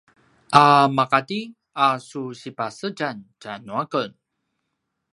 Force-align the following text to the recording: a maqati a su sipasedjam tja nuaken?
a 0.63 0.65
maqati 0.95 1.39
a 1.87 1.87
su 2.07 2.21
sipasedjam 2.41 3.17
tja 3.41 3.53
nuaken? 3.65 4.11